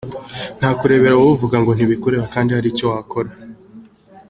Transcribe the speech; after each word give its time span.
Ntakurebera 0.57 1.15
uvuga 1.31 1.57
ngo 1.61 1.71
ntibikureba 1.73 2.25
kandi 2.33 2.49
hari 2.57 2.67
icyo 2.73 2.85
wakora. 2.91 3.29